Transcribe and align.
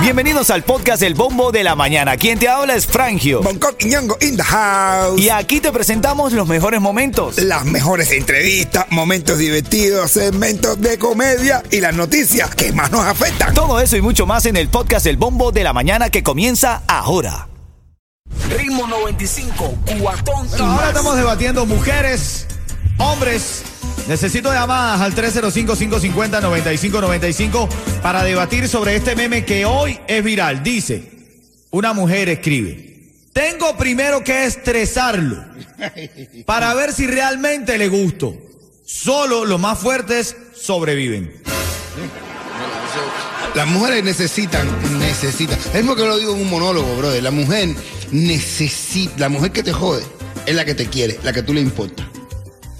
Bienvenidos 0.00 0.50
al 0.50 0.62
podcast 0.62 1.02
El 1.02 1.14
Bombo 1.14 1.50
de 1.52 1.64
la 1.64 1.74
Mañana. 1.74 2.16
Quien 2.16 2.38
te 2.38 2.48
habla 2.48 2.74
es 2.74 2.86
Frangio. 2.86 3.42
Bangkok 3.42 3.76
y 3.80 3.86
Ñongo 3.86 4.16
in 4.20 4.36
the 4.36 4.42
house. 4.42 5.20
Y 5.20 5.30
aquí 5.30 5.60
te 5.60 5.72
presentamos 5.72 6.32
los 6.32 6.46
mejores 6.46 6.80
momentos. 6.80 7.38
Las 7.38 7.64
mejores 7.64 8.12
entrevistas, 8.12 8.86
momentos 8.90 9.38
divertidos, 9.38 10.12
segmentos 10.12 10.80
de 10.80 10.98
comedia 10.98 11.62
y 11.70 11.80
las 11.80 11.94
noticias 11.94 12.54
que 12.54 12.72
más 12.72 12.90
nos 12.92 13.04
afectan. 13.04 13.52
Todo 13.54 13.80
eso 13.80 13.96
y 13.96 14.00
mucho 14.02 14.26
más 14.26 14.46
en 14.46 14.56
el 14.56 14.68
podcast 14.68 15.06
El 15.06 15.16
Bombo 15.16 15.50
de 15.50 15.64
la 15.64 15.72
Mañana 15.72 16.08
que 16.10 16.22
comienza 16.22 16.82
ahora. 16.86 17.48
Ritmo 18.56 18.86
95, 18.86 19.74
cuatón 20.00 20.46
y 20.46 20.48
Bueno, 20.50 20.64
ahora 20.66 20.76
más. 20.82 20.88
estamos 20.90 21.16
debatiendo 21.16 21.66
mujeres, 21.66 22.46
hombres. 22.98 23.62
Necesito 24.08 24.52
llamadas 24.52 25.00
al 25.00 25.14
305-550-9595 25.14 27.68
para 28.02 28.22
debatir 28.22 28.68
sobre 28.68 28.96
este 28.96 29.16
meme 29.16 29.44
que 29.44 29.64
hoy 29.64 29.98
es 30.06 30.22
viral. 30.22 30.62
Dice, 30.62 31.10
una 31.70 31.92
mujer 31.92 32.28
escribe, 32.28 33.10
tengo 33.32 33.76
primero 33.76 34.22
que 34.22 34.44
estresarlo 34.44 35.44
para 36.46 36.72
ver 36.74 36.92
si 36.92 37.08
realmente 37.08 37.78
le 37.78 37.88
gusto. 37.88 38.36
Solo 38.86 39.44
los 39.44 39.58
más 39.58 39.78
fuertes 39.78 40.36
sobreviven. 40.54 41.42
Las 43.56 43.66
mujeres 43.66 44.04
necesitan, 44.04 44.68
necesitan. 45.00 45.58
Es 45.74 45.84
lo 45.84 45.96
que 45.96 46.02
lo 46.02 46.16
digo 46.18 46.34
en 46.34 46.42
un 46.42 46.50
monólogo, 46.50 46.96
brother. 46.96 47.22
La 47.22 47.32
mujer 47.32 47.74
necesita, 48.12 49.14
la 49.18 49.28
mujer 49.28 49.50
que 49.50 49.62
te 49.62 49.72
jode 49.72 50.04
es 50.46 50.54
la 50.54 50.64
que 50.64 50.74
te 50.74 50.86
quiere, 50.86 51.18
la 51.24 51.32
que 51.32 51.42
tú 51.42 51.52
le 51.52 51.60
importa. 51.60 52.05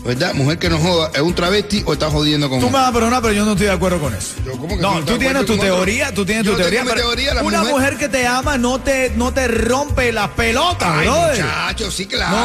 ¿Verdad? 0.07 0.35
Mujer 0.35 0.59
que 0.59 0.71
no 0.71 0.79
joda, 0.79 1.11
¿es 1.15 1.21
un 1.21 1.35
travesti 1.35 1.83
o 1.85 1.93
está 1.93 2.09
jodiendo 2.11 2.49
con 2.49 2.61
Tú 2.61 2.67
me 2.67 2.75
vas 2.75 2.89
a 2.89 2.93
perdonar, 2.93 3.21
pero 3.23 3.35
yo 3.35 3.45
no 3.45 3.53
estoy 3.53 3.67
de 3.67 3.73
acuerdo 3.73 3.99
con 4.01 4.15
eso. 4.15 4.35
Pero, 4.45 4.57
¿cómo 4.57 4.77
que 4.77 4.83
no, 4.83 5.01
tú 5.05 5.19
tienes 5.19 5.45
tu 5.47 5.57
teoría, 5.59 6.15
tú 6.15 6.25
tienes 6.25 6.45
Yo 6.45 6.53
tu 6.53 6.59
teoría, 6.59 6.85
mi 6.85 6.91
pero 6.91 7.01
teoría, 7.03 7.35
la 7.35 7.43
una 7.43 7.59
mujer- 7.61 7.75
mujer... 7.75 7.97
que 7.99 8.09
te 8.09 8.27
ama 8.27 8.57
no 8.57 8.81
te, 8.81 9.11
no 9.17 9.33
te 9.33 9.49
rompe 9.49 10.13
las 10.13 10.29
pelotas, 10.31 10.89
Ay, 10.89 11.07
brother. 11.07 11.45
muchacho, 11.45 11.91
sí, 11.91 12.07
claro. 12.07 12.37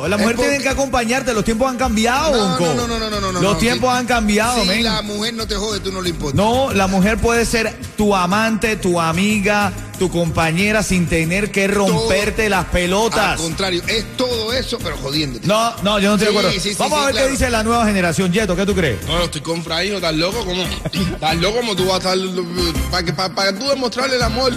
No, 0.00 0.08
la 0.08 0.16
mujer 0.16 0.34
porque- 0.36 0.48
tiene 0.50 0.62
que 0.64 0.68
acompañarte, 0.70 1.32
los 1.34 1.44
tiempos 1.44 1.70
han 1.70 1.76
cambiado, 1.76 2.36
No, 2.36 2.48
Bonco. 2.58 2.74
no, 2.74 2.86
no, 2.88 2.98
no, 2.98 3.10
no, 3.10 3.20
no, 3.20 3.32
Los 3.32 3.42
no, 3.42 3.56
tiempos 3.58 3.92
sí. 3.92 3.98
han 3.98 4.06
cambiado, 4.06 4.60
Si 4.62 4.68
men. 4.68 4.82
la 4.84 5.02
mujer 5.02 5.34
no 5.34 5.46
te 5.46 5.54
jode, 5.54 5.80
tú 5.80 5.92
no 5.92 6.02
le 6.02 6.10
importa. 6.10 6.36
No, 6.36 6.72
la 6.72 6.86
mujer 6.88 7.18
puede 7.18 7.46
ser 7.46 7.72
tu 7.96 8.14
amante, 8.16 8.76
tu 8.76 9.00
amiga, 9.00 9.72
tu 9.98 10.10
compañera 10.10 10.82
sin 10.82 11.06
tener 11.06 11.50
que 11.50 11.66
romperte 11.66 12.48
las 12.48 12.66
Al 12.66 12.70
pelotas. 12.70 13.40
contrario, 13.40 13.82
es 13.88 14.16
todo 14.16 14.52
eso, 14.52 14.78
pero 14.82 14.96
jodiéndote. 14.98 15.46
No, 15.46 15.74
no, 15.82 15.98
yo 15.98 16.08
no 16.10 16.14
estoy 16.16 16.28
Sí, 16.28 16.32
de 16.34 16.38
acuerdo. 16.38 16.50
sí, 16.52 16.60
sí, 16.70 16.76
Vamos 16.78 16.98
a 16.98 17.04
ver 17.06 17.12
claro. 17.12 17.26
qué 17.26 17.32
dice 17.32 17.50
la 17.50 17.62
nueva 17.62 17.86
generación. 17.86 18.32
Yeto, 18.32 18.56
¿qué 18.56 18.66
tú 18.66 18.74
crees? 18.74 19.04
No, 19.06 19.18
no, 19.18 19.24
estoy 19.24 19.40
con 19.40 19.62
Fraíno, 19.62 19.96
¿estás 19.96 20.14
loco? 20.14 20.44
¿Cómo? 20.44 20.62
¿Estás 20.92 21.36
loco 21.36 21.56
como 21.58 21.76
tú 21.76 21.86
vas 21.86 22.04
a 22.04 22.14
estar... 22.14 22.44
Para 22.90 23.02
que, 23.04 23.12
para, 23.12 23.34
para 23.34 23.58
tú 23.58 23.68
demostrarle 23.68 24.16
el 24.16 24.22
amor... 24.22 24.52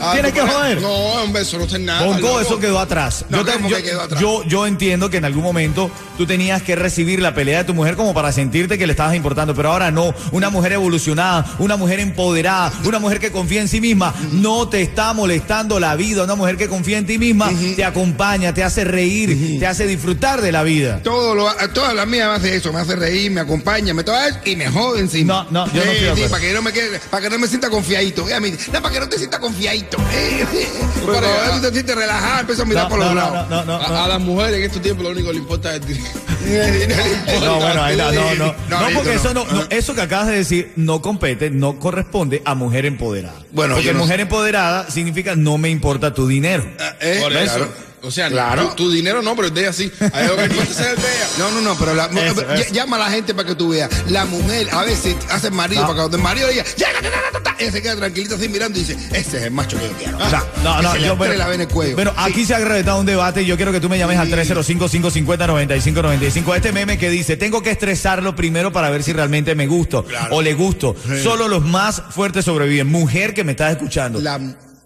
a 0.00 0.12
Tienes 0.12 0.32
que 0.32 0.40
joder. 0.40 0.80
No, 0.80 1.22
un 1.24 1.32
beso, 1.32 1.58
no 1.58 1.64
es 1.64 1.78
nada. 1.80 2.04
¿estás 2.06 2.20
Bonco, 2.22 2.40
eso 2.40 2.58
quedó 2.58 2.78
atrás. 2.78 3.24
No, 3.28 3.38
yo, 3.38 3.44
te- 3.44 3.52
¿cómo 3.52 3.68
yo- 3.68 3.76
que 3.76 3.82
quedó 3.82 4.00
atrás? 4.02 4.20
yo- 4.20 4.42
yo 4.44 4.66
entiendo 4.66 5.10
que 5.10 5.18
en 5.18 5.24
algún 5.24 5.42
momento 5.42 5.90
tú 6.18 6.26
tenías 6.26 6.62
que 6.62 6.76
recibir 6.76 7.20
la 7.20 7.34
pelea 7.34 7.58
de 7.58 7.64
tu 7.64 7.74
mujer 7.74 7.96
como 7.96 8.14
para 8.14 8.32
sentirte 8.32 8.78
que 8.78 8.86
le 8.86 8.92
estabas 8.92 9.14
importando, 9.14 9.54
pero 9.54 9.72
ahora 9.72 9.90
no. 9.90 10.14
Una 10.32 10.50
mujer 10.50 10.72
evolucionada, 10.72 11.44
una 11.58 11.76
mujer 11.76 12.00
empoderada, 12.00 12.72
una 12.84 12.98
mujer 12.98 13.20
que 13.20 13.30
confía 13.30 13.60
en 13.60 13.68
sí 13.68 13.80
misma, 13.80 14.14
no 14.32 14.68
te 14.68 14.82
está 14.82 15.12
molestando 15.12 15.80
la 15.80 15.96
vida. 15.96 16.24
Una 16.24 16.34
mujer 16.34 16.56
que 16.56 16.68
confía 16.68 16.98
en 16.98 17.06
ti 17.06 17.18
misma 17.18 17.50
te 17.76 17.84
acompaña, 17.84 18.52
te 18.54 18.62
hace 18.64 18.84
reír, 18.84 19.58
te 19.58 19.66
hace 19.66 19.86
disfrutar 19.86 20.40
de 20.40 20.52
la 20.52 20.62
vida. 20.62 21.00
Todo 21.02 21.34
lo, 21.34 21.46
todas 21.74 21.94
las 21.94 22.06
mías 22.06 22.28
me 22.28 22.34
hace 22.36 22.56
eso, 22.56 22.72
me 22.72 22.80
hace 22.80 22.96
reír, 22.96 23.30
me 23.30 23.40
acompaña, 23.40 23.94
me 23.94 24.04
toca 24.04 24.28
eso 24.28 24.38
y 24.44 24.56
me 24.56 24.68
jode 24.68 25.00
encima. 25.00 25.46
No, 25.50 25.66
no, 25.66 25.72
yo 25.72 25.84
no 25.84 25.90
de 25.90 25.96
Sí, 25.96 25.98
sí, 26.00 26.06
acuerdo. 26.08 26.30
para 26.30 26.42
que 26.42 26.52
no 26.52 26.62
me 26.62 26.72
quede, 26.72 27.00
para 27.10 27.22
que 27.22 27.30
no 27.30 27.38
me 27.38 27.46
sienta 27.48 27.70
confiadito. 27.70 28.24
Dice, 28.26 28.70
no, 28.72 28.82
para 28.82 28.94
que 28.94 29.00
no 29.00 29.08
te 29.08 29.18
sientas 29.18 29.40
confiadito. 29.40 29.89
Eh, 29.98 30.46
eh. 30.54 30.68
Pero, 31.00 31.12
Para 31.12 31.26
que 31.26 31.32
ah, 31.32 31.50
tú 31.54 31.60
te 31.62 31.72
sientes 31.72 31.96
relajada, 31.96 32.40
empiezo 32.40 32.62
a 32.62 32.66
mirar 32.66 32.88
por 32.88 32.98
los 32.98 33.14
lados. 33.14 33.66
A, 33.86 34.08
las 34.08 34.20
mujeres 34.20 34.58
en 34.58 34.62
estos 34.64 34.82
tiempos 34.82 35.04
lo 35.04 35.10
único 35.10 35.28
que 35.28 35.34
le 35.34 35.40
importa 35.40 35.74
es... 35.74 35.80
No, 37.40 37.56
bueno, 37.56 37.82
ahí 37.82 37.96
no, 37.96 38.12
no, 38.12 38.34
no. 38.34 38.54
No, 38.68 38.88
porque 38.94 39.14
eso 39.14 39.34
no, 39.34 39.44
no, 39.44 39.66
eso 39.68 39.94
que 39.94 40.00
acabas 40.00 40.28
de 40.28 40.36
decir 40.36 40.72
no 40.76 41.02
compete, 41.02 41.50
no 41.50 41.78
corresponde 41.78 42.42
a 42.44 42.54
mujer 42.54 42.86
empoderada. 42.86 43.44
Bueno, 43.52 43.74
porque 43.74 43.92
mujer 43.92 44.20
empoderada 44.20 44.90
significa 44.90 45.36
no 45.36 45.58
me 45.58 45.68
importa 45.68 46.14
tu 46.14 46.26
dinero. 46.26 46.64
Eh, 47.00 47.18
Por 47.20 47.32
claro. 47.32 47.64
eso. 47.64 47.89
O 48.02 48.10
sea, 48.10 48.28
Claro. 48.28 48.68
tu, 48.70 48.84
tu 48.84 48.90
dinero 48.90 49.22
no, 49.22 49.34
pero 49.36 49.48
el 49.48 49.54
de 49.54 49.60
ella 49.62 49.72
sí. 49.72 49.90
A 50.00 50.06
ella 50.20 50.28
lo 50.28 50.36
que 50.36 50.48
le 50.48 50.54
importa 50.54 50.70
es 50.72 50.78
el 50.80 50.96
de 50.96 51.02
ella. 51.02 51.26
No, 51.38 51.50
no, 51.50 51.60
no, 51.60 51.74
pero 51.78 51.94
la, 51.94 52.06
Eso, 52.06 52.34
ll- 52.46 52.60
eso. 52.60 52.72
llama 52.74 52.96
a 52.96 53.00
la 53.00 53.10
gente 53.10 53.34
para 53.34 53.48
que 53.48 53.54
tú 53.54 53.68
veas. 53.70 53.90
La 54.08 54.24
mujer 54.24 54.68
a 54.72 54.82
veces 54.84 55.16
hace 55.30 55.50
marido 55.50 55.82
No. 55.82 55.88
para 55.88 55.96
que 55.96 56.00
cuando 56.00 56.16
el 56.16 56.22
marido 56.22 56.46
le 56.46 56.52
diga, 56.54 56.64
llega, 56.76 56.92
ta, 57.02 57.10
ta, 57.10 57.32
ta, 57.32 57.42
ta", 57.42 57.56
ella 57.58 57.72
se 57.72 57.82
queda 57.82 57.96
tranquilita 57.96 58.34
así 58.36 58.48
mirando 58.48 58.78
y 58.78 58.82
dice, 58.84 58.96
ese 59.12 59.36
es 59.36 59.42
el 59.44 59.50
macho 59.50 59.78
que 59.78 59.88
yo 59.88 59.92
quiero. 59.98 60.16
O 60.18 60.30
sea, 60.30 60.42
no, 60.64 60.80
no, 60.82 60.96
yo, 60.96 61.12
estrella 61.12 61.46
la 61.48 61.54
en 61.54 61.60
el 61.60 61.68
cuello. 61.68 61.94
Bueno, 61.94 62.12
aquí 62.16 62.44
se 62.46 62.54
ha 62.54 62.58
reventado 62.58 62.98
un 63.00 63.06
debate 63.06 63.42
y 63.42 63.46
yo 63.46 63.56
quiero 63.56 63.72
que 63.72 63.80
tú 63.80 63.88
me 63.88 63.98
llames 63.98 64.18
al 64.18 64.30
305-550-9595. 64.30 66.56
Este 66.56 66.72
meme 66.72 66.98
que 66.98 67.10
dice, 67.10 67.36
tengo 67.36 67.62
que 67.62 67.70
estresarlo 67.70 68.34
primero 68.34 68.72
para 68.72 68.90
ver 68.90 69.02
si 69.02 69.12
realmente 69.12 69.54
me 69.54 69.66
gusto 69.66 70.04
o 70.30 70.42
le 70.42 70.54
gusto. 70.54 70.94
Solo 71.22 71.48
los 71.48 71.62
más 71.64 72.02
fuertes 72.10 72.44
sobreviven. 72.44 72.86
Mujer 72.86 73.34
que 73.34 73.44
me 73.44 73.52
estás 73.52 73.72
escuchando. 73.72 74.20
La- 74.20 74.40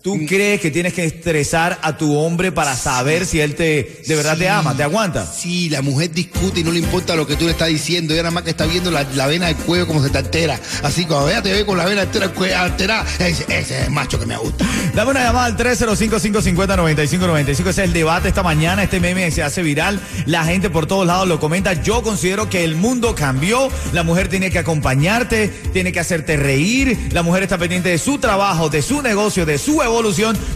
¿Tú 0.05 0.21
crees 0.29 0.61
que 0.61 0.71
tienes 0.71 0.93
que 0.93 1.03
estresar 1.03 1.79
a 1.81 1.97
tu 1.97 2.15
hombre 2.19 2.53
para 2.53 2.77
saber 2.77 3.25
si 3.25 3.41
él 3.41 3.55
te 3.55 4.03
de 4.07 4.15
verdad 4.15 4.37
te 4.37 4.51
ama, 4.51 4.77
te 4.77 4.83
aguanta? 4.83 5.25
Sí, 5.25 5.71
la 5.71 5.81
mujer 5.81 6.11
discute 6.11 6.61
y 6.61 6.63
no 6.63 6.73
le 6.73 6.81
importa 6.81 7.17
lo 7.17 7.27
que 7.27 7.37
tú 7.37 7.47
le 7.47 7.53
estás 7.53 7.69
diciendo. 7.69 8.13
Ella 8.13 8.25
nada 8.25 8.33
más 8.33 8.43
que 8.43 8.51
está 8.51 8.67
viendo 8.67 8.91
la, 8.91 9.05
la 9.15 9.27
vena 9.27 9.47
del 9.47 9.57
cuello 9.57 9.87
como 9.87 10.03
se 10.03 10.11
te 10.11 10.19
altera. 10.19 10.61
Así 10.83 11.07
cuando 11.07 11.31
ella 11.31 11.41
te 11.41 11.55
ve 11.55 11.65
con 11.65 11.79
la 11.79 11.87
vena 11.87 12.03
alterada, 12.03 13.07
dice, 13.19 13.47
ese 13.49 13.79
es 13.81 13.87
el 13.87 13.93
macho 13.93 14.21
que 14.21 14.27
me 14.27 14.37
gusta. 14.37 14.67
Dame 14.95 15.13
una 15.13 15.25
llamada 15.25 15.47
al 15.47 15.57
305-550-9595. 15.57 17.49
Ese 17.49 17.71
es 17.71 17.79
el 17.79 17.95
debate 17.95 18.29
esta 18.29 18.43
mañana. 18.43 18.83
Este 18.83 19.01
meme 19.01 19.31
se 19.31 19.43
hace 19.43 19.63
viral. 19.63 20.03
La 20.27 20.45
gente 20.45 20.69
por 20.69 20.85
todos 20.85 21.07
lados 21.07 21.27
lo 21.27 21.41
comenta. 21.41 21.83
Yo 21.83 22.03
considero 22.03 22.51
que 22.51 22.63
el 22.65 22.77
mundo 22.77 23.15
cambió. 23.15 23.71
La 23.95 24.03
mujer 24.03 24.29
tiene 24.29 24.51
que 24.51 24.59
acompañarte, 24.59 25.49
tiene 25.73 25.93
que 25.93 26.01
hacerte 26.01 26.37
reír. 26.37 27.09
La 27.13 27.23
mujer 27.23 27.43
está 27.43 27.57
pendiente 27.57 27.89
de 27.89 27.97
su 27.97 28.19
trabajo, 28.19 28.69
de 28.69 28.83
su 28.83 29.01
negocio, 29.01 29.47
de 29.47 29.57
su 29.57 29.81
evolución. 29.81 29.94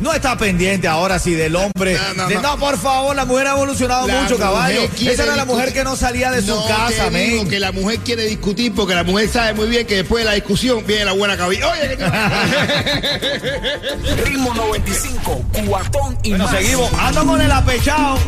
No 0.01 0.13
está 0.13 0.37
pendiente 0.37 0.89
ahora 0.89 1.19
sí 1.19 1.33
del 1.33 1.57
hombre. 1.57 1.95
No, 1.95 2.15
no, 2.25 2.29
De- 2.29 2.35
no. 2.37 2.43
no, 2.43 2.59
por 2.59 2.79
favor, 2.79 3.15
la 3.17 3.25
mujer 3.25 3.47
ha 3.49 3.53
evolucionado 3.53 4.07
La 4.07 4.23
mucho, 4.23 4.39
caballo. 4.39 4.83
Esa 5.01 5.25
era 5.25 5.37
la 5.37 5.45
mujer 5.45 5.73
que 5.73 5.85
no 5.85 5.97
salía 5.97 6.31
de 6.31 6.43
su 6.43 6.55
casa, 6.67 7.11
te 7.11 7.19
digo 7.19 7.49
que 7.49 7.59
la 7.61 7.73
mujer 7.73 7.99
quiere 8.01 8.25
discutir 8.25 8.75
porque 8.75 8.95
la 8.95 9.05
mujer 9.05 9.29
sabe 9.29 9.55
muy 9.55 9.69
bien 9.69 9.87
que 9.87 9.97
después 9.97 10.25
de 10.25 10.31
la 10.31 10.35
discusión 10.35 10.85
viene 10.87 11.05
la 11.05 11.13
buena 11.13 11.37
cabilla. 11.37 11.69
Oye, 11.71 11.97
que 11.97 12.05
Ritmo 14.25 14.55
95, 14.55 15.43
cuatón 15.67 16.19
y 16.23 16.31
Bueno, 16.31 16.45
más. 16.45 16.55
seguimos. 16.57 16.93
Ando 16.95 17.27
con 17.27 17.41
el 17.41 17.51
apechado. 17.53 18.19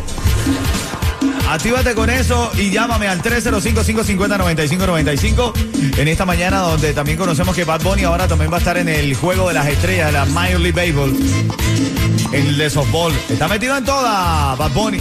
Actívate 1.51 1.93
con 1.95 2.09
eso 2.09 2.49
y 2.57 2.71
llámame 2.71 3.09
al 3.09 3.21
305-550-9595 3.21 5.97
en 5.97 6.07
esta 6.07 6.25
mañana 6.25 6.59
donde 6.59 6.93
también 6.93 7.17
conocemos 7.17 7.53
que 7.53 7.65
Bad 7.65 7.81
Bunny 7.81 8.05
ahora 8.05 8.25
también 8.25 8.49
va 8.49 8.55
a 8.55 8.59
estar 8.59 8.77
en 8.77 8.87
el 8.87 9.13
juego 9.15 9.49
de 9.49 9.55
las 9.55 9.67
estrellas 9.67 10.05
de 10.05 10.13
la 10.13 10.23
Major 10.27 10.61
League 10.61 10.71
Baseball, 10.71 11.13
en 12.31 12.47
el 12.47 12.57
de 12.57 12.69
softball. 12.69 13.11
Está 13.29 13.49
metido 13.49 13.75
en 13.75 13.83
toda 13.83 14.55
Bad 14.55 14.71
Bunny. 14.71 14.99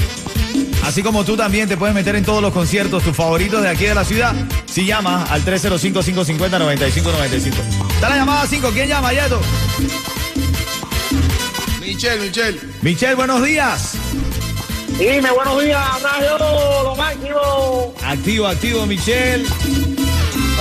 Así 0.84 1.04
como 1.04 1.24
tú 1.24 1.36
también 1.36 1.68
te 1.68 1.76
puedes 1.76 1.94
meter 1.94 2.16
en 2.16 2.24
todos 2.24 2.42
los 2.42 2.52
conciertos, 2.52 3.04
tus 3.04 3.14
favoritos 3.14 3.62
de 3.62 3.68
aquí 3.68 3.84
de 3.84 3.94
la 3.94 4.04
ciudad, 4.04 4.34
si 4.66 4.84
llamas 4.84 5.30
al 5.30 5.44
305-550-9595. 5.44 7.52
Está 7.94 8.08
la 8.08 8.16
llamada 8.16 8.44
5, 8.48 8.70
¿quién 8.72 8.88
llama, 8.88 9.12
Yeto? 9.12 9.40
Michelle, 11.80 12.20
Michelle. 12.20 12.58
Michelle, 12.82 13.14
buenos 13.14 13.40
días. 13.44 13.99
Dime, 15.00 15.30
buenos 15.30 15.62
días, 15.62 16.02
Radio, 16.02 16.36
lo 16.84 16.94
máximo. 16.94 17.94
Activo, 18.04 18.46
activo, 18.46 18.84
Michelle. 18.84 19.46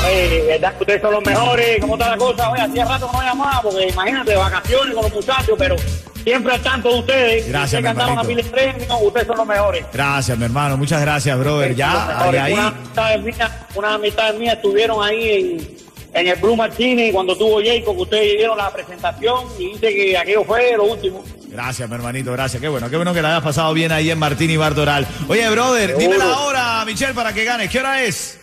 Oye, 0.08 0.46
verdad 0.48 0.76
que 0.78 0.84
ustedes 0.84 1.02
son 1.02 1.12
los 1.16 1.26
mejores, 1.26 1.82
¿cómo 1.82 1.96
está 1.96 2.12
la 2.12 2.18
cosa? 2.18 2.50
Oye, 2.50 2.62
hacía 2.62 2.86
rato 2.86 3.12
que 3.12 3.18
no 3.18 3.24
llamaba, 3.24 3.62
porque 3.62 3.90
imagínate, 3.90 4.38
vacaciones 4.38 4.96
con 4.96 5.04
los 5.04 5.14
muchachos, 5.14 5.56
pero 5.60 5.76
siempre 6.24 6.54
al 6.54 6.62
tanto 6.62 6.88
de 6.88 7.00
ustedes. 7.00 7.50
Gracias, 7.50 7.82
mi 7.84 8.44
premios, 8.44 8.88
ustedes 9.02 9.28
son 9.28 9.38
los 9.40 9.46
mejores. 9.46 9.86
Gracias, 9.92 10.38
mi 10.38 10.46
hermano. 10.46 10.78
Muchas 10.78 11.02
gracias, 11.02 11.38
brother. 11.38 11.76
Ya, 11.76 12.22
ahí, 12.22 12.30
Una 12.30 12.44
ahí. 12.46 12.54
amistad 12.54 13.20
mía, 13.20 13.68
una 13.76 13.94
amistad 13.96 14.34
mía 14.36 14.54
estuvieron 14.54 15.04
ahí 15.04 15.30
en, 15.32 15.89
en 16.14 16.28
el 16.28 16.36
Blue 16.38 16.56
Martini 16.56 17.12
cuando 17.12 17.36
tuvo 17.38 17.62
Jacob, 17.64 17.96
que 17.96 18.02
ustedes 18.02 18.38
dieron 18.38 18.58
la 18.58 18.72
presentación 18.72 19.46
y 19.58 19.72
dice 19.72 19.94
que 19.94 20.18
aquello 20.18 20.44
fue 20.44 20.76
lo 20.76 20.86
último. 20.86 21.24
Gracias, 21.48 21.90
mi 21.90 21.96
hermanito. 21.96 22.32
Gracias. 22.32 22.62
Qué 22.62 22.68
bueno, 22.68 22.90
qué 22.90 22.96
bueno 22.96 23.14
que 23.14 23.22
la 23.22 23.30
hayas 23.30 23.44
pasado 23.44 23.74
bien 23.74 23.92
ahí 23.92 24.10
en 24.12 24.20
Martín 24.20 24.50
y 24.52 24.58
Bartoral. 24.58 25.08
Oye, 25.28 25.50
brother, 25.50 25.98
dime 25.98 26.18
la 26.18 26.40
hora, 26.42 26.84
Michelle, 26.86 27.14
para 27.14 27.34
que 27.34 27.44
ganes. 27.44 27.70
¿Qué 27.70 27.80
hora 27.80 28.04
es? 28.04 28.40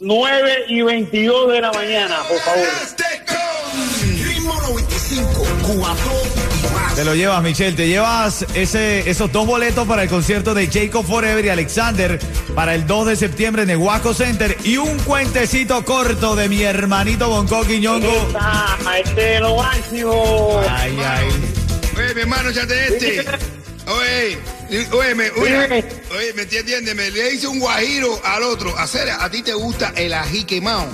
9 0.00 0.64
y 0.68 0.82
22 0.82 1.52
de 1.52 1.60
la 1.60 1.72
mañana, 1.72 2.16
por 2.28 2.38
favor. 2.40 2.66
Ritmo 4.26 4.54
95. 4.54 4.94
95, 5.14 5.78
cuatón 5.78 6.28
y 6.32 6.38
más. 6.38 6.53
Te 6.94 7.04
lo 7.04 7.14
llevas, 7.14 7.42
Michelle. 7.42 7.76
Te 7.76 7.88
llevas 7.88 8.46
ese, 8.54 9.10
esos 9.10 9.32
dos 9.32 9.46
boletos 9.46 9.86
para 9.86 10.04
el 10.04 10.08
concierto 10.08 10.54
de 10.54 10.68
Jacob 10.68 11.04
Forever 11.04 11.44
y 11.44 11.48
Alexander 11.48 12.20
para 12.54 12.74
el 12.74 12.86
2 12.86 13.08
de 13.08 13.16
septiembre 13.16 13.64
en 13.64 13.70
el 13.70 13.78
Huasco 13.78 14.14
Center 14.14 14.56
y 14.62 14.76
un 14.76 14.96
cuentecito 15.00 15.84
corto 15.84 16.36
de 16.36 16.48
mi 16.48 16.62
hermanito 16.62 17.28
Bonco 17.28 17.64
Quiñongo. 17.64 18.28
Ah, 18.38 18.76
este 19.04 19.34
es 19.34 19.40
lo 19.40 19.56
máximo. 19.56 20.60
Ay, 20.70 20.96
ay. 21.04 21.26
Oye, 21.96 22.14
mi 22.14 22.20
hermano, 22.20 22.50
échate 22.50 22.86
este. 22.86 23.24
Oye, 23.86 24.38
oye, 24.92 25.14
me, 25.14 25.30
oye, 25.30 25.84
oye, 26.16 26.32
¿me 26.34 26.42
entiendes? 26.42 26.94
Me 26.94 27.10
le 27.10 27.34
hice 27.34 27.48
un 27.48 27.58
guajiro 27.58 28.20
al 28.24 28.44
otro. 28.44 28.76
Hacer, 28.78 29.10
a 29.10 29.28
ti 29.30 29.42
te 29.42 29.52
gusta 29.52 29.92
el 29.96 30.14
ají 30.14 30.44
quemado. 30.44 30.88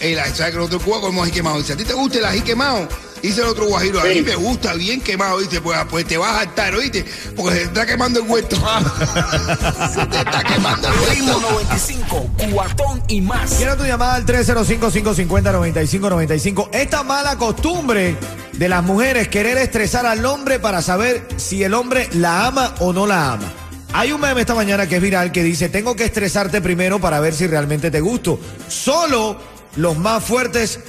El, 0.00 0.18
¿Sabes 0.34 0.52
que 0.52 0.58
nosotros 0.58 0.82
cuba 0.82 1.00
comemos 1.00 1.24
ají 1.26 1.32
quemado? 1.32 1.58
Dice, 1.58 1.72
¿a 1.74 1.76
ti 1.76 1.84
te 1.84 1.94
gusta 1.94 2.18
el 2.18 2.24
ají 2.24 2.40
quemado? 2.42 2.88
Hice 3.22 3.40
el 3.40 3.46
otro 3.48 3.66
guajiro. 3.66 4.00
A 4.00 4.04
mí 4.04 4.14
Sí. 4.14 4.22
me 4.22 4.34
gusta 4.36 4.74
bien 4.74 5.00
quemado, 5.00 5.38
¿viste? 5.38 5.60
Pues, 5.60 5.78
pues 5.90 6.06
te 6.06 6.16
vas 6.16 6.30
a 6.32 6.40
hartar, 6.40 6.74
¿oíste? 6.74 7.04
Porque 7.36 7.54
se 7.56 7.60
te 7.62 7.66
está 7.68 7.86
quemando 7.86 8.20
el 8.20 8.26
huerto. 8.30 8.56
se 9.94 10.06
te 10.06 10.18
está 10.18 10.42
quemando 10.44 10.88
el 10.88 10.94
huerto. 11.00 11.40
95, 11.50 12.30
cuatón 12.52 13.02
y 13.08 13.20
más. 13.20 13.52
Quiero 13.54 13.76
tu 13.76 13.84
llamada 13.84 14.14
al 14.14 14.26
305-550-9595. 14.26 16.68
Esta 16.72 17.02
mala 17.02 17.36
costumbre 17.36 18.16
de 18.52 18.68
las 18.68 18.82
mujeres 18.84 19.28
querer 19.28 19.58
estresar 19.58 20.06
al 20.06 20.24
hombre 20.26 20.58
para 20.58 20.82
saber 20.82 21.26
si 21.36 21.62
el 21.64 21.74
hombre 21.74 22.08
la 22.14 22.46
ama 22.46 22.74
o 22.80 22.92
no 22.92 23.06
la 23.06 23.32
ama. 23.32 23.52
Hay 23.92 24.12
un 24.12 24.20
meme 24.20 24.40
esta 24.42 24.54
mañana 24.54 24.86
que 24.86 24.96
es 24.96 25.02
viral 25.02 25.32
que 25.32 25.42
dice, 25.42 25.68
tengo 25.68 25.96
que 25.96 26.04
estresarte 26.04 26.60
primero 26.60 27.00
para 27.00 27.20
ver 27.20 27.34
si 27.34 27.46
realmente 27.46 27.90
te 27.90 28.00
gusto. 28.00 28.38
Solo 28.68 29.40
los 29.76 29.96
más 29.96 30.22
fuertes 30.22 30.80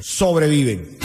sobreviven. 0.00 0.98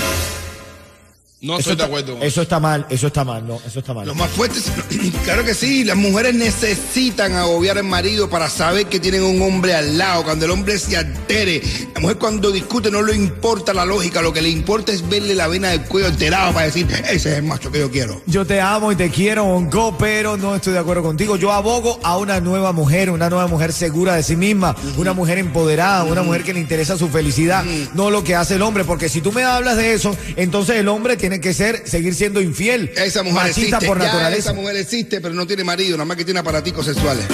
No 1.46 1.60
Eso 1.60 1.72
estoy 1.72 1.76
de 1.76 1.84
está- 1.84 1.86
acuerdo. 1.86 2.14
con 2.16 2.24
Eso 2.24 2.42
está 2.42 2.60
mal, 2.60 2.88
eso 2.90 3.08
está 3.08 3.24
mal, 3.24 3.48
no, 3.48 3.60
eso 3.68 3.78
está 3.80 3.94
mal. 3.94 4.08
Los 4.08 4.16
más 4.16 4.30
fuertes, 4.32 4.64
claro 5.24 5.44
que 5.46 5.54
sí, 5.54 5.84
las 5.84 5.96
mujeres 5.96 6.34
necesitan 6.34 7.34
agobiar 7.34 7.78
al 7.78 7.84
marido 7.84 8.30
para 8.30 8.50
saber 8.50 8.88
que 8.88 9.00
tienen 9.00 9.22
un 9.22 9.40
hombre 9.44 9.76
al 9.76 9.96
lado, 9.98 10.24
cuando 10.24 10.46
el 10.46 10.52
hombre 10.52 10.80
se 10.80 10.98
altere. 10.98 11.62
La 11.94 12.02
mujer 12.02 12.18
cuando 12.18 12.52
discute 12.52 12.90
no 12.90 13.04
le 13.04 13.16
importa 13.16 13.74
la 13.76 13.86
lógica, 13.86 14.24
lo 14.24 14.34
que 14.34 14.42
le 14.42 14.50
importa 14.50 14.92
es 14.92 15.08
verle 15.08 15.36
la 15.36 15.48
vena 15.48 15.70
del 15.70 15.84
cuello 15.84 16.08
alterado 16.08 16.52
para 16.52 16.66
decir, 16.66 16.88
ese 16.92 17.14
es 17.32 17.38
el 17.38 17.44
macho 17.44 17.72
que 17.72 17.78
yo 17.80 17.92
quiero. 17.92 18.22
Yo 18.26 18.44
te 18.46 18.60
amo 18.60 18.92
y 18.92 18.96
te 18.96 19.12
quiero, 19.12 19.46
Bonco, 19.46 19.96
pero 20.00 20.38
no 20.38 20.56
estoy 20.56 20.74
de 20.74 20.80
acuerdo 20.80 21.04
contigo. 21.04 21.36
Yo 21.36 21.52
abogo 21.52 22.00
a 22.04 22.18
una 22.18 22.40
nueva 22.42 22.72
mujer, 22.72 23.12
una 23.12 23.30
nueva 23.30 23.46
mujer 23.48 23.72
segura 23.72 24.16
de 24.16 24.24
sí 24.24 24.36
misma, 24.36 24.76
una 24.98 25.14
mujer 25.14 25.38
empoderada, 25.38 26.06
una 26.06 26.24
mujer 26.24 26.44
que 26.44 26.54
le 26.56 26.60
interesa 26.60 26.98
su 26.98 27.08
felicidad, 27.10 27.64
no 27.94 28.10
lo 28.10 28.24
que 28.24 28.36
hace 28.36 28.56
el 28.56 28.64
hombre, 28.64 28.84
porque 28.84 29.10
si 29.10 29.22
tú 29.22 29.32
me 29.32 29.44
hablas 29.44 29.78
de 29.78 29.94
eso, 29.94 30.16
entonces 30.36 30.78
el 30.78 30.88
hombre 30.88 31.18
tiene 31.18 31.35
que 31.42 31.54
ser, 31.54 31.88
seguir 31.88 32.14
siendo 32.16 32.42
infiel, 32.42 32.92
Esa 32.96 33.24
mujer 33.24 33.44
machista 33.48 33.62
existe, 33.78 33.88
por 33.88 34.00
ya 34.00 34.06
naturaleza. 34.06 34.40
esa 34.40 34.54
mujer 34.54 34.76
existe, 34.78 35.22
pero 35.22 35.34
no 35.34 35.46
tiene 35.48 35.64
marido, 35.64 35.98
nada 35.98 36.06
más 36.06 36.18
que 36.18 36.26
tiene 36.26 36.40
aparaticos 36.40 36.86
sexuales. 36.86 37.26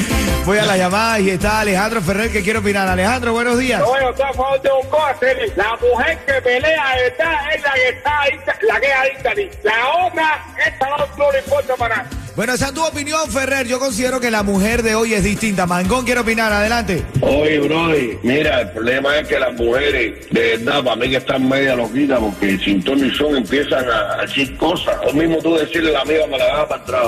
Voy 0.46 0.58
a 0.58 0.66
la 0.66 0.78
llamada 0.78 1.20
y 1.20 1.30
está 1.30 1.60
Alejandro 1.62 2.02
Ferrer 2.02 2.32
que 2.32 2.42
quiere 2.42 2.60
opinar. 2.60 2.88
Alejandro, 2.88 3.34
buenos 3.34 3.58
días. 3.60 3.84
Bueno, 3.86 4.10
está 4.10 4.30
a 4.30 4.34
favor 4.34 4.62
de 4.62 4.70
un 4.72 4.90
coche. 4.90 5.54
La 5.56 5.78
mujer 5.78 6.18
que 6.26 6.34
pelea 6.42 6.96
verdad 6.96 7.56
es 7.56 7.62
la 7.62 7.74
que 7.74 7.90
está 7.90 8.22
ahí, 8.22 8.40
la 8.68 8.80
que 8.80 8.88
es 8.88 8.94
adicta 8.96 9.32
a 9.32 9.36
ti. 9.36 9.50
La 9.64 10.06
otra, 10.08 10.46
esta 10.66 10.90
no, 10.90 10.98
no 11.18 11.32
le 11.32 11.40
importa 11.40 11.76
para 11.76 11.96
nada. 11.98 12.10
Bueno, 12.36 12.54
esa 12.54 12.68
es 12.68 12.74
tu 12.74 12.84
opinión, 12.84 13.30
Ferrer. 13.30 13.68
Yo 13.68 13.78
considero 13.78 14.22
que 14.22 14.32
la 14.32 14.42
mujer 14.42 14.84
de 14.84 14.96
hoy 14.96 15.14
es 15.14 15.24
distinta. 15.24 15.66
Mangón 15.66 16.06
quiere 16.06 16.22
opinar, 16.22 16.52
adelante. 16.52 17.04
Oye, 17.20 17.60
Brody, 17.60 18.18
mira, 18.24 18.62
el 18.62 18.72
problema 18.72 19.18
es 19.18 19.28
que 19.28 19.38
las 19.38 19.54
mujeres, 19.54 20.30
de 20.32 20.58
verdad, 20.58 20.84
para 20.84 20.96
mí 20.96 21.10
que 21.10 21.18
están 21.18 21.48
media 21.48 21.76
loquitas, 21.76 22.20
porque 22.20 22.58
sin 22.60 22.82
ton 22.84 23.02
ni 23.02 23.14
son 23.14 23.36
empiezan 23.36 23.86
a, 23.90 24.22
decir 24.22 24.56
cosas. 24.56 24.96
Lo 25.06 25.14
mismo 25.14 25.40
tú 25.40 25.56
decirle 25.56 25.90
a 25.90 25.94
la 25.94 26.02
amiga, 26.02 26.28
me 26.28 26.38
la 26.38 26.54
vas 26.54 26.68
para 26.68 26.82
atrás. 26.84 27.08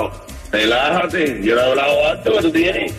Relájate, 0.52 1.40
yo 1.42 1.54
le 1.54 1.60
he 1.60 1.64
hablado 1.64 2.06
alto 2.06 2.32
que 2.32 2.42
tú 2.42 2.52
tienes. 2.52 2.92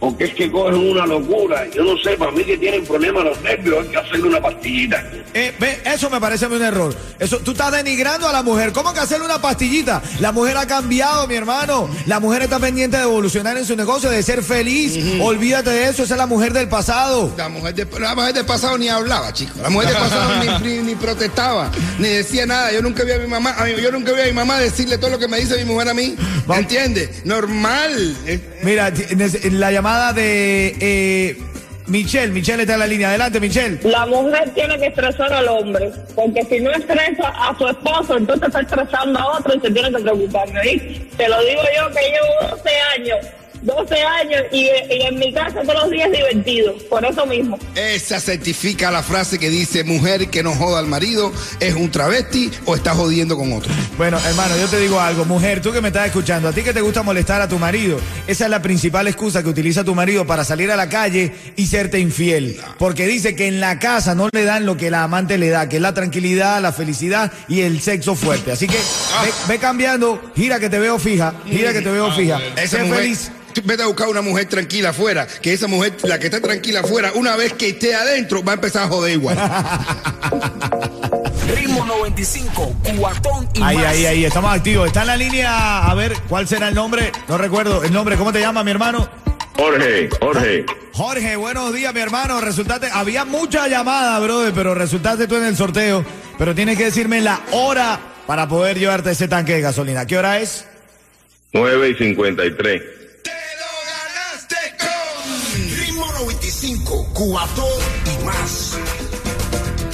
Porque 0.00 0.24
es 0.24 0.34
que 0.34 0.50
cogen 0.50 0.76
una 0.76 1.04
locura. 1.06 1.66
Yo 1.76 1.84
no 1.84 1.94
sé, 2.02 2.16
para 2.16 2.32
mí 2.32 2.42
que 2.42 2.56
tienen 2.56 2.84
problemas 2.86 3.22
los 3.22 3.40
nervios, 3.42 3.84
hay 3.84 3.90
que 3.92 3.96
hacerle 3.98 4.28
una 4.28 4.40
pastillita. 4.40 5.04
Eh, 5.34 5.54
ve, 5.60 5.82
eso 5.84 6.08
me 6.08 6.18
parece 6.18 6.46
un 6.46 6.62
error. 6.62 6.94
Eso, 7.18 7.38
tú 7.40 7.50
estás 7.50 7.70
denigrando 7.70 8.26
a 8.26 8.32
la 8.32 8.42
mujer. 8.42 8.72
¿Cómo 8.72 8.94
que 8.94 9.00
hacerle 9.00 9.26
una 9.26 9.42
pastillita? 9.42 10.02
La 10.20 10.32
mujer 10.32 10.56
ha 10.56 10.66
cambiado, 10.66 11.26
mi 11.26 11.34
hermano. 11.34 11.90
La 12.06 12.18
mujer 12.18 12.40
está 12.42 12.58
pendiente 12.58 12.96
de 12.96 13.02
evolucionar 13.02 13.58
en 13.58 13.66
su 13.66 13.76
negocio, 13.76 14.08
de 14.08 14.22
ser 14.22 14.42
feliz. 14.42 14.98
Olvídate 15.20 15.68
de 15.68 15.88
eso. 15.90 16.02
Esa 16.04 16.14
es 16.14 16.18
la 16.18 16.26
mujer 16.26 16.54
del 16.54 16.68
pasado. 16.70 17.32
La 17.36 17.50
mujer, 17.50 17.74
de- 17.74 18.00
la 18.00 18.14
mujer 18.14 18.32
del 18.32 18.46
pasado 18.46 18.78
ni 18.78 18.88
hablaba, 18.88 19.34
chicos. 19.34 19.58
La 19.58 19.68
mujer 19.68 19.88
del 19.90 19.98
pasado 19.98 20.60
ni, 20.62 20.68
ni- 20.78 20.82
ni 20.82 20.94
protestaba, 20.94 21.70
ni 21.98 22.08
decía 22.08 22.46
nada. 22.46 22.72
Yo 22.72 22.80
nunca 22.80 23.04
vi 23.04 23.12
a 23.12 23.18
mi 23.18 23.26
mamá, 23.26 23.54
a 23.58 23.64
mí- 23.64 23.72
yo 23.82 23.92
nunca 23.92 24.12
vi 24.12 24.22
a 24.22 24.24
mi 24.24 24.32
mamá 24.32 24.58
decirle 24.60 24.96
todo 24.96 25.10
lo 25.10 25.18
que 25.18 25.28
me 25.28 25.38
dice 25.40 25.58
mi 25.58 25.66
mujer 25.66 25.90
a 25.90 25.94
mí. 25.94 26.16
¿Entiendes? 26.48 27.24
Normal. 27.26 28.16
Mira, 28.62 28.90
la 29.52 29.70
llamada 29.70 29.89
de 29.90 30.76
eh, 30.80 31.36
Michelle. 31.86 32.32
Michelle 32.32 32.62
está 32.62 32.74
en 32.74 32.80
la 32.80 32.86
línea. 32.86 33.08
Adelante, 33.08 33.40
Michelle. 33.40 33.80
La 33.82 34.06
mujer 34.06 34.50
tiene 34.54 34.78
que 34.78 34.86
estresar 34.86 35.32
al 35.32 35.48
hombre, 35.48 35.90
porque 36.14 36.44
si 36.44 36.60
no 36.60 36.70
estresa 36.70 37.28
a 37.28 37.56
su 37.58 37.66
esposo, 37.66 38.16
entonces 38.16 38.48
está 38.48 38.60
estresando 38.60 39.18
a 39.18 39.38
otro 39.38 39.54
y 39.54 39.60
se 39.60 39.70
tiene 39.70 39.90
que 39.90 40.02
preocupar. 40.02 40.48
¿me 40.52 40.60
oíste? 40.60 41.06
Te 41.16 41.28
lo 41.28 41.40
digo 41.40 41.62
yo 41.76 41.90
que 41.90 42.00
llevo 42.00 42.56
12 42.56 42.70
años, 42.96 43.26
12 43.62 43.94
años 44.02 44.42
y, 44.52 44.64
y 44.64 45.02
en 45.02 45.18
mi 45.18 45.32
casa 45.32 45.62
todos 45.62 45.74
los 45.82 45.90
días 45.90 46.10
divertido, 46.10 46.74
por 46.88 47.04
eso 47.04 47.26
mismo. 47.26 47.58
Esa 47.74 48.20
certifica 48.20 48.90
la 48.90 49.02
frase 49.02 49.38
que 49.38 49.50
dice 49.50 49.84
mujer 49.84 50.28
que 50.28 50.42
no 50.42 50.54
joda 50.54 50.78
al 50.78 50.86
marido 50.86 51.32
es 51.60 51.74
un 51.74 51.90
travesti 51.90 52.50
o 52.64 52.74
está 52.74 52.94
jodiendo 52.94 53.36
con 53.36 53.52
otro. 53.52 53.72
Bueno, 53.98 54.18
hermano, 54.26 54.56
yo 54.56 54.66
te 54.68 54.78
digo 54.78 55.00
algo. 55.00 55.24
Mujer, 55.24 55.60
tú 55.60 55.72
que 55.72 55.80
me 55.80 55.88
estás 55.88 56.06
escuchando, 56.06 56.48
a 56.48 56.52
ti 56.52 56.62
que 56.62 56.72
te 56.72 56.80
gusta 56.80 57.02
molestar 57.02 57.40
a 57.40 57.48
tu 57.48 57.58
marido, 57.58 57.98
esa 58.26 58.44
es 58.44 58.50
la 58.50 58.62
principal 58.62 59.06
excusa 59.08 59.42
que 59.42 59.48
utiliza 59.48 59.84
tu 59.84 59.94
marido 59.94 60.26
para 60.26 60.44
salir 60.44 60.70
a 60.70 60.76
la 60.76 60.88
calle 60.88 61.32
y 61.56 61.66
serte 61.66 61.98
infiel. 61.98 62.58
Porque 62.78 63.06
dice 63.06 63.34
que 63.34 63.46
en 63.46 63.60
la 63.60 63.78
casa 63.78 64.14
no 64.14 64.28
le 64.32 64.44
dan 64.44 64.66
lo 64.66 64.76
que 64.76 64.90
la 64.90 65.04
amante 65.04 65.38
le 65.38 65.50
da, 65.50 65.68
que 65.68 65.76
es 65.76 65.82
la 65.82 65.94
tranquilidad, 65.94 66.60
la 66.62 66.72
felicidad 66.72 67.32
y 67.48 67.60
el 67.60 67.80
sexo 67.80 68.14
fuerte. 68.14 68.52
Así 68.52 68.66
que 68.66 68.76
ve, 68.76 69.32
ve 69.48 69.58
cambiando, 69.58 70.20
gira 70.34 70.58
que 70.58 70.70
te 70.70 70.78
veo 70.78 70.98
fija, 70.98 71.34
gira 71.46 71.72
que 71.72 71.82
te 71.82 71.90
veo 71.90 72.10
fija. 72.12 72.40
Esa 72.56 72.78
Sé 72.78 72.84
mujer, 72.84 73.02
feliz. 73.02 73.30
Vete 73.64 73.82
a 73.82 73.86
buscar 73.86 74.08
una 74.08 74.22
mujer 74.22 74.46
tranquila 74.46 74.90
afuera, 74.90 75.26
que 75.26 75.52
esa 75.52 75.66
mujer, 75.66 75.94
la 76.02 76.18
que 76.18 76.26
está 76.26 76.40
tranquila 76.40 76.80
afuera, 76.80 77.12
una 77.14 77.36
vez 77.36 77.52
que 77.54 77.70
esté 77.70 77.94
adentro, 77.94 78.42
va 78.44 78.52
a 78.52 78.54
empezar 78.56 78.84
a 78.84 78.88
joder 78.88 79.12
igual. 79.12 79.36
Ritmo 81.54 81.84
95, 81.84 82.76
cuatón 82.98 83.48
y 83.54 83.62
Ahí, 83.62 83.76
más. 83.76 83.86
ahí, 83.86 84.06
ahí, 84.06 84.24
estamos 84.24 84.52
activos. 84.54 84.86
Está 84.86 85.00
en 85.02 85.06
la 85.08 85.16
línea, 85.16 85.78
a 85.86 85.94
ver, 85.94 86.14
¿cuál 86.28 86.46
será 86.46 86.68
el 86.68 86.74
nombre? 86.74 87.10
No 87.28 87.38
recuerdo 87.38 87.82
el 87.82 87.92
nombre. 87.92 88.16
¿Cómo 88.16 88.32
te 88.32 88.40
llama, 88.40 88.62
mi 88.62 88.70
hermano? 88.70 89.08
Jorge, 89.56 90.08
Jorge. 90.20 90.64
Jorge, 90.92 91.36
buenos 91.36 91.74
días, 91.74 91.92
mi 91.92 92.00
hermano. 92.00 92.40
Resultaste, 92.40 92.88
había 92.92 93.24
mucha 93.24 93.66
llamada, 93.68 94.18
brother, 94.20 94.52
pero 94.54 94.74
resultaste 94.74 95.26
tú 95.26 95.36
en 95.36 95.44
el 95.44 95.56
sorteo. 95.56 96.04
Pero 96.38 96.54
tienes 96.54 96.78
que 96.78 96.84
decirme 96.84 97.20
la 97.20 97.40
hora 97.52 97.98
para 98.26 98.48
poder 98.48 98.78
llevarte 98.78 99.10
ese 99.10 99.28
tanque 99.28 99.54
de 99.54 99.60
gasolina. 99.60 100.06
¿Qué 100.06 100.16
hora 100.16 100.38
es? 100.38 100.64
9 101.52 101.90
y 101.90 101.94
53. 101.96 102.82
95, 107.20 107.22
cuatón 107.28 107.66
y 108.06 108.24
más. 108.24 108.72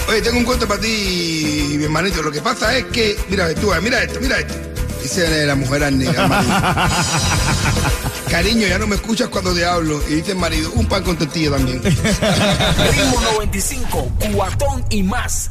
Oye, 0.09 0.23
tengo 0.23 0.39
un 0.39 0.45
cuento 0.45 0.69
para 0.69 0.81
ti, 0.81 1.75
mi 1.77 1.83
hermanito. 1.85 2.23
Lo 2.23 2.31
que 2.31 2.41
pasa 2.41 2.77
es 2.77 2.85
que, 2.87 3.19
mira, 3.29 3.53
tú, 3.55 3.73
mira 3.83 4.03
esto, 4.03 4.21
mira 4.21 4.39
esto. 4.39 4.55
Dice 5.03 5.45
la 5.47 5.57
mujer 5.57 5.85
al. 5.85 5.99
Cariño, 8.31 8.67
ya 8.67 8.79
no 8.79 8.87
me 8.87 8.97
escuchas 8.97 9.29
cuando 9.29 9.55
te 9.55 9.65
hablo. 9.65 10.03
Y 10.09 10.17
dice 10.17 10.33
el 10.33 10.39
marido, 10.39 10.71
un 10.75 10.87
pan 10.87 11.03
con 11.03 11.17
tortilla 11.17 11.53
también. 11.53 11.83
Ritmo 11.83 13.21
95, 13.33 14.13
cuatón 14.33 14.85
y 14.91 15.03
más. 15.03 15.51